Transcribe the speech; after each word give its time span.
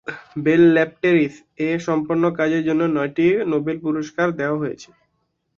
Bell 0.37 0.63
ল্যাবরেটরিস-এ 0.75 1.67
সম্পন্ন 1.87 2.23
কাজের 2.39 2.61
জন্য 2.67 2.81
নয়টি 2.95 3.27
নোবেল 3.51 3.77
পুরস্কার 3.85 4.27
দেওয়া 4.39 4.57
হয়েছে। 4.57 4.89